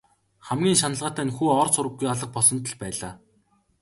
Хамгийн 0.47 0.79
шаналгаатай 0.81 1.25
нь 1.27 1.35
хүү 1.35 1.49
ор 1.61 1.69
сураггүй 1.73 2.07
алга 2.13 2.27
болсонд 2.35 2.65
л 2.71 2.75
байлаа. 2.81 3.13